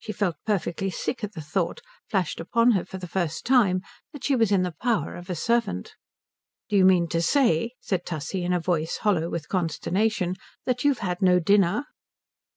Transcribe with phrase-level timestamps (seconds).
[0.00, 3.82] She felt perfectly sick at the thought, flashed upon her for the first time,
[4.12, 5.92] that she was in the power of a servant.
[6.68, 10.34] "Do you mean to say," said Tussie in a voice hollow with consternation,
[10.66, 11.84] "that you've had no dinner?"